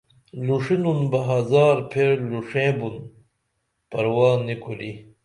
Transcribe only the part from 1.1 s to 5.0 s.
بہ ہزار پھیر لُوݜیں بُن پرواہ نی کُری